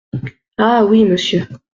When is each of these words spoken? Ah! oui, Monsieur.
Ah! 0.57 0.83
oui, 0.83 1.05
Monsieur. 1.05 1.47